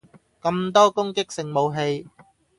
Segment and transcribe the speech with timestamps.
[0.41, 2.09] 咁多攻擊性武器